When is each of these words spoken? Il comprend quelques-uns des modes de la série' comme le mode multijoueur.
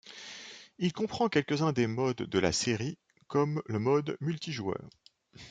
Il 0.79 0.93
comprend 0.93 1.29
quelques-uns 1.29 1.73
des 1.73 1.85
modes 1.85 2.23
de 2.23 2.39
la 2.39 2.51
série' 2.51 2.97
comme 3.27 3.61
le 3.67 3.77
mode 3.77 4.17
multijoueur. 4.19 4.89